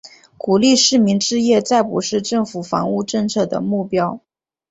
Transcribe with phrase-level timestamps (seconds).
[0.35, 4.19] 鼓励市民置业再不是政府房屋政策的目标。